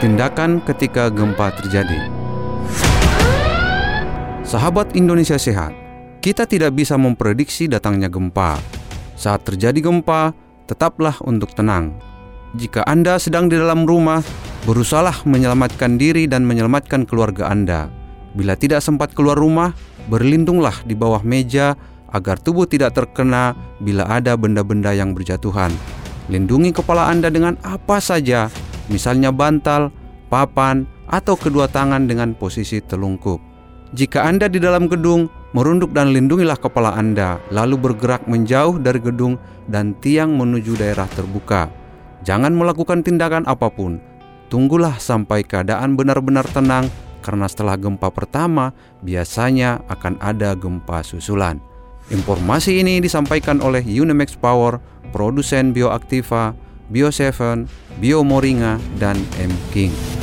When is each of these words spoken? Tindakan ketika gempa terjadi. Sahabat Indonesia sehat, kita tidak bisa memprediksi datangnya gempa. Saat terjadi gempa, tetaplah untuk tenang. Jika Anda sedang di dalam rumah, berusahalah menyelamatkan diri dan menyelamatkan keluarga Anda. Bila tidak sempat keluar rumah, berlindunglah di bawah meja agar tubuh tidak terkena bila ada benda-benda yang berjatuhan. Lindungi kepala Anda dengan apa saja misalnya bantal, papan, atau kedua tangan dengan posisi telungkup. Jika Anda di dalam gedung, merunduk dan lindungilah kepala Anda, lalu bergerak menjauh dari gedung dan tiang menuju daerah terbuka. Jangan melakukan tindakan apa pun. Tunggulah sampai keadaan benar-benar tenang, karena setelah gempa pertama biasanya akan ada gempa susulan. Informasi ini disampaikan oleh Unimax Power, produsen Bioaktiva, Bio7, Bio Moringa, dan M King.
Tindakan 0.00 0.64
ketika 0.64 1.12
gempa 1.12 1.52
terjadi. 1.60 2.08
Sahabat 4.48 4.96
Indonesia 4.96 5.36
sehat, 5.36 5.76
kita 6.24 6.48
tidak 6.48 6.72
bisa 6.72 6.96
memprediksi 6.96 7.68
datangnya 7.68 8.08
gempa. 8.08 8.56
Saat 9.12 9.44
terjadi 9.44 9.76
gempa, 9.76 10.32
tetaplah 10.64 11.20
untuk 11.20 11.52
tenang. 11.52 12.00
Jika 12.56 12.80
Anda 12.88 13.20
sedang 13.20 13.52
di 13.52 13.60
dalam 13.60 13.84
rumah, 13.84 14.24
berusahalah 14.64 15.20
menyelamatkan 15.28 16.00
diri 16.00 16.24
dan 16.24 16.48
menyelamatkan 16.48 17.04
keluarga 17.04 17.52
Anda. 17.52 17.92
Bila 18.32 18.56
tidak 18.56 18.80
sempat 18.80 19.12
keluar 19.12 19.36
rumah, 19.36 19.76
berlindunglah 20.08 20.80
di 20.88 20.96
bawah 20.96 21.20
meja 21.20 21.76
agar 22.08 22.40
tubuh 22.40 22.64
tidak 22.64 22.96
terkena 22.96 23.52
bila 23.84 24.08
ada 24.08 24.32
benda-benda 24.32 24.96
yang 24.96 25.12
berjatuhan. 25.12 25.68
Lindungi 26.32 26.72
kepala 26.72 27.12
Anda 27.12 27.28
dengan 27.28 27.60
apa 27.60 28.00
saja 28.00 28.48
misalnya 28.90 29.30
bantal, 29.30 29.94
papan, 30.28 30.84
atau 31.06 31.34
kedua 31.38 31.66
tangan 31.66 32.06
dengan 32.10 32.34
posisi 32.34 32.82
telungkup. 32.82 33.38
Jika 33.90 34.22
Anda 34.22 34.46
di 34.46 34.62
dalam 34.62 34.86
gedung, 34.86 35.26
merunduk 35.50 35.90
dan 35.90 36.14
lindungilah 36.14 36.54
kepala 36.54 36.94
Anda, 36.94 37.42
lalu 37.50 37.74
bergerak 37.90 38.26
menjauh 38.30 38.78
dari 38.78 39.02
gedung 39.02 39.34
dan 39.66 39.98
tiang 39.98 40.34
menuju 40.38 40.78
daerah 40.78 41.10
terbuka. 41.10 41.66
Jangan 42.22 42.54
melakukan 42.54 43.02
tindakan 43.02 43.42
apa 43.50 43.66
pun. 43.66 43.98
Tunggulah 44.46 44.98
sampai 45.02 45.42
keadaan 45.42 45.98
benar-benar 45.98 46.46
tenang, 46.54 46.86
karena 47.22 47.50
setelah 47.50 47.74
gempa 47.74 48.10
pertama 48.14 48.70
biasanya 49.02 49.82
akan 49.90 50.18
ada 50.22 50.54
gempa 50.54 51.02
susulan. 51.02 51.58
Informasi 52.10 52.82
ini 52.82 52.98
disampaikan 52.98 53.62
oleh 53.62 53.82
Unimax 53.82 54.34
Power, 54.34 54.82
produsen 55.14 55.70
Bioaktiva, 55.70 56.54
Bio7, 56.90 57.66
Bio 58.00 58.24
Moringa, 58.24 58.80
dan 58.96 59.20
M 59.36 59.52
King. 59.76 60.19